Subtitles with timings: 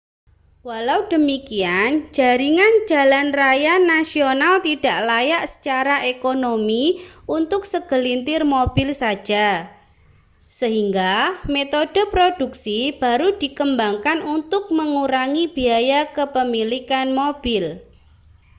[0.67, 6.83] walau demikian jaringan jalan raya nasional tidak layak secara ekonomi
[7.37, 9.47] untuk segelintir mobil saja
[10.59, 11.13] sehingga
[11.55, 17.63] metode produksi baru dikembangkan untuk mengurangi biaya kepemilikan mobil